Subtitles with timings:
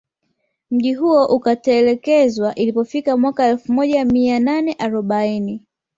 [0.71, 5.65] Mji huo ukatelekezwa ilipofika mwaka elfu moja mia nane arobaini